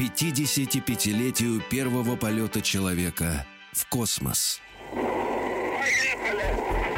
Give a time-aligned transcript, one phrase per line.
[0.00, 4.58] 55-летию первого полета человека в космос.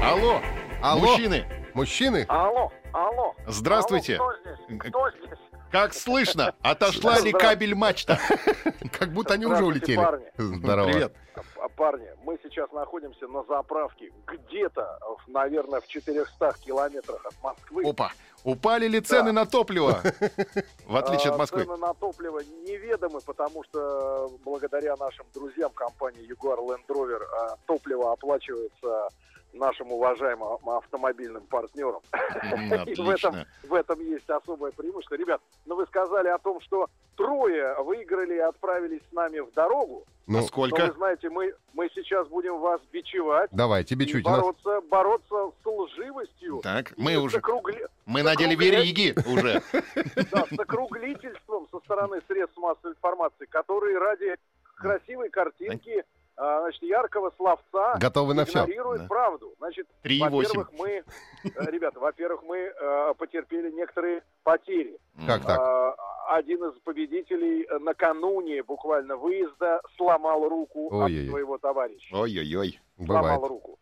[0.00, 0.40] Алло,
[0.80, 1.00] Алло.
[1.00, 1.44] мужчины,
[1.74, 2.24] Мужчины?
[2.28, 3.34] Алло, алло.
[3.48, 4.14] Здравствуйте.
[4.16, 4.78] Алло, кто здесь?
[4.78, 5.38] Кто здесь?
[5.72, 6.54] как слышно?
[6.62, 8.16] Отошла ли кабель мачта?
[8.96, 9.96] Как будто они уже улетели.
[9.96, 10.26] парни.
[10.38, 10.86] Здорово.
[10.92, 11.16] Привет.
[11.60, 17.88] А, Парни, мы сейчас находимся на заправке где-то, наверное, в 400 километрах от Москвы.
[17.88, 18.12] Опа,
[18.44, 20.02] упали ли цены на топливо?
[20.86, 21.64] В отличие от А, Москвы.
[21.64, 28.12] Цены на топливо неведомы, потому что благодаря нашим друзьям компании Jaguar Land Rover а, топливо
[28.12, 29.08] оплачивается
[29.54, 32.00] нашим уважаемым автомобильным партнерам.
[32.86, 35.14] И в этом, в этом есть особое преимущество.
[35.14, 40.04] Ребят, ну вы сказали о том, что трое выиграли и отправились с нами в дорогу.
[40.26, 40.86] Ну, А Но сколько?
[40.86, 44.24] вы знаете, мы, мы сейчас будем вас бичевать давай, тебе и чуть.
[44.24, 46.60] нас- бороться, бороться с лживостью.
[46.62, 49.62] Так, мы уже, округле- мы надели вериги уже.
[50.32, 54.34] да, с округлительством со стороны средств массовой информации, которые ради
[54.76, 56.04] красивой картинки,
[56.36, 58.66] значит, яркого словца Готовы на все.
[58.66, 59.06] Да.
[59.08, 59.54] правду.
[59.58, 60.30] Значит, 3,8.
[60.30, 60.88] во-первых, мы,
[61.44, 64.98] э, ребята, во-первых, мы э, потерпели некоторые потери.
[65.26, 65.58] Как так?
[65.58, 65.94] А,
[66.36, 71.24] Один из победителей э, накануне буквально выезда сломал руку Ой-ой-ой.
[71.24, 72.16] от своего товарища.
[72.16, 72.80] Ой-ой-ой.
[72.98, 73.24] Бывает.
[73.24, 73.78] Сломал руку.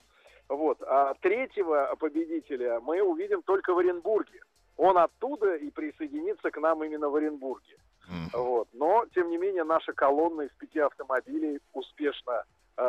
[0.48, 0.82] Вот.
[0.82, 4.40] А третьего победителя мы увидим только в Оренбурге.
[4.76, 7.76] Он оттуда и присоединится к нам именно в Оренбурге.
[8.10, 8.28] М.
[8.32, 8.68] Вот.
[8.72, 12.41] Но, тем не менее, наша колонна из пяти автомобилей успешно э,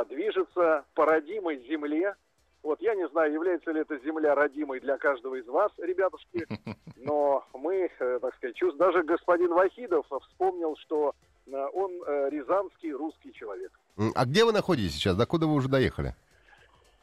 [0.09, 2.15] движется по родимой земле.
[2.63, 6.47] Вот я не знаю, является ли эта земля родимой для каждого из вас, ребятушки,
[6.97, 11.13] но мы, э, так сказать, чувств- даже господин Вахидов вспомнил, что
[11.45, 13.71] э, он э, рязанский русский человек.
[14.15, 15.15] А где вы находитесь сейчас?
[15.17, 16.15] Докуда вы уже доехали?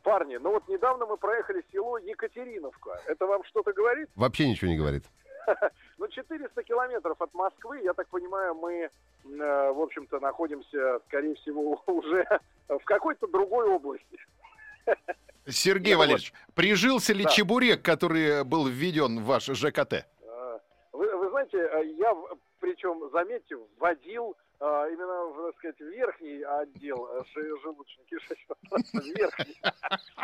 [0.03, 2.99] Парни, ну вот недавно мы проехали село Екатериновка.
[3.07, 4.09] Это вам что-то говорит?
[4.17, 5.05] Вообще ничего не говорит.
[5.99, 8.89] Ну, 400 километров от Москвы, я так понимаю, мы, э,
[9.25, 12.27] в общем-то, находимся, скорее всего, уже
[12.69, 14.19] в какой-то другой области.
[15.47, 15.99] Сергей Ну.
[16.01, 17.31] Валерьевич, прижился ли Да.
[17.31, 19.93] чебурек, который был введен в ваш ЖКТ?
[20.23, 20.59] Э,
[20.93, 22.15] Вы, вы знаете, э, я,
[22.61, 29.59] причем, заметьте, вводил именно, в, так сказать, верхний отдел ше- желудочно-кишечного тракта, верхний.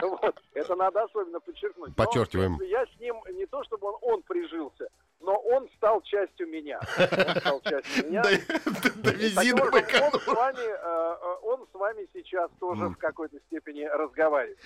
[0.03, 0.43] Вот.
[0.53, 1.89] Это надо особенно подчеркнуть.
[1.97, 2.59] Но, Подчеркиваем.
[2.63, 4.89] Я с ним, не то чтобы он, он прижился,
[5.27, 6.79] но он стал частью меня.
[6.99, 8.23] Он стал частью меня.
[8.23, 10.19] Довези до образом, он Байконура.
[10.21, 14.59] с вами, э, э, он с вами сейчас тоже в какой-то степени разговаривает.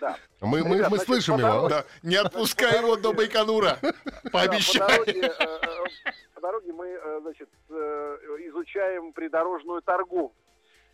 [0.00, 0.16] Да.
[0.40, 1.50] Мы, мы, Ребят, мы значит, слышим по его.
[1.50, 3.78] дороге- Да, Не отпускай его до Байконура.
[3.80, 3.92] Да,
[4.24, 4.88] по Пообещай.
[4.88, 5.84] дороге, э, э,
[6.34, 7.48] по дороге мы, значит,
[8.48, 10.32] изучаем придорожную торговлю,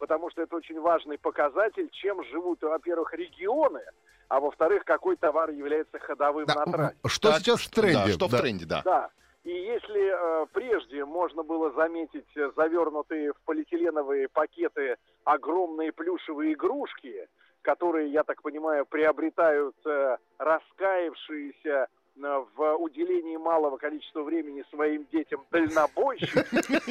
[0.04, 3.81] потому что это очень важный показатель, чем живут, во-первых, регионы,
[4.28, 6.97] а во-вторых, какой товар является ходовым Да, на трассе.
[7.06, 8.12] Что Так, сейчас в Да, тренде?
[8.12, 8.38] что в Да.
[8.38, 8.82] тренде, да.
[8.84, 9.10] Да.
[9.44, 17.26] И если э, прежде можно было заметить э, завернутые в полиэтиленовые пакеты огромные плюшевые игрушки,
[17.62, 25.43] которые, я так понимаю, приобретают э, раскаявшиеся э, в уделении малого количества времени своим детям
[25.50, 26.44] дальнобойщики.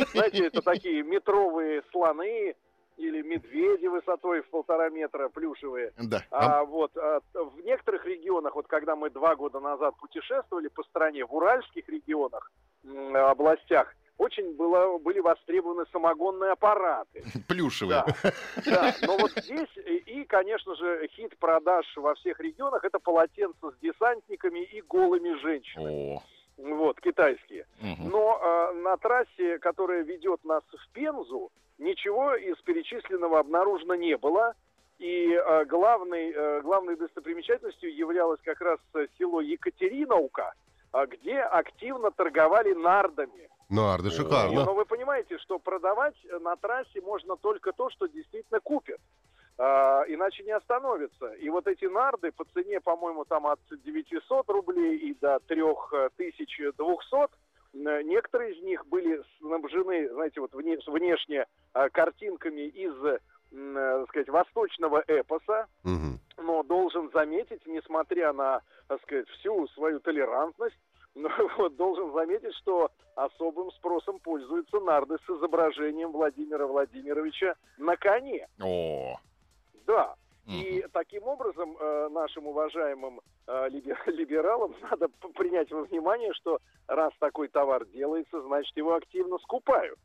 [0.13, 2.55] Знаете, это такие метровые слоны
[2.97, 5.93] или медведи высотой в полтора метра плюшевые.
[5.97, 6.23] Да.
[6.31, 11.25] А вот а, в некоторых регионах, вот когда мы два года назад путешествовали по стране,
[11.25, 12.51] в уральских регионах,
[13.13, 17.23] областях, очень было, были востребованы самогонные аппараты.
[17.47, 18.03] Плюшевые.
[18.03, 18.31] Да,
[18.65, 18.95] да.
[19.01, 23.79] Но вот здесь и, и, конечно же, хит продаж во всех регионах это полотенца с
[23.81, 26.15] десантниками и голыми женщинами.
[26.15, 26.23] О.
[26.57, 27.65] Вот, китайские.
[27.81, 28.09] мгм.
[28.09, 34.53] Но э, на трассе, которая ведет нас в Пензу, ничего из перечисленного обнаружено не было.
[34.99, 40.53] И э, главной, э, главной достопримечательностью являлось как раз э, село Екатериновка,
[40.93, 43.49] э, где активно торговали нардами.
[43.69, 44.65] Ну, Арда, шикарно.
[44.65, 48.99] Но вы понимаете, что продавать э, на трассе можно только то, что действительно купят.
[50.23, 51.33] А, иначе не остановится.
[51.33, 57.27] И вот эти нарды по цене, по-моему, там от 900 рублей и до 3200,
[57.73, 63.19] э, некоторые из них были снабжены, знаете, вот вне- внешне э, картинками из, э,
[63.51, 66.19] так сказать, восточного эпоса, Мгм.
[66.37, 70.77] но должен заметить, несмотря на, так сказать, всю свою толерантность,
[71.15, 78.47] но вот должен заметить, что особым спросом пользуются нарды с изображением Владимира Владимировича на коне.
[78.61, 79.17] О.
[79.85, 80.15] Да.
[80.45, 87.13] И таким образом э, нашим уважаемым э, либе- либералам надо принять во внимание, что раз
[87.19, 89.97] такой товар делается, значит его активно скупают.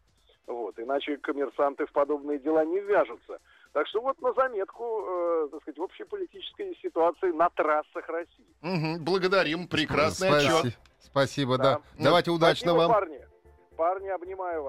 [0.46, 3.38] Вот, иначе коммерсанты в подобные дела не вяжутся.
[3.72, 8.46] Так что вот на заметку, э, так сказать, общей политической ситуации на трассах России.
[8.62, 9.04] Мгм.
[9.04, 9.66] Благодарим.
[9.68, 10.78] Прекрасный Спаси- отчет.
[11.00, 11.64] Спасибо, да.
[11.64, 11.80] Да.
[12.04, 12.92] Давайте удачно Спасибо, вам.
[12.92, 13.20] парни.
[13.76, 14.66] Парни, обнимаю вас.